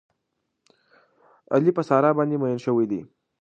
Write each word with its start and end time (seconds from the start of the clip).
علي 1.53 1.71
په 1.77 1.81
ساره 1.89 2.09
باندې 2.17 2.35
مین 2.41 2.57
شوی 2.65 2.85
دی. 2.91 3.01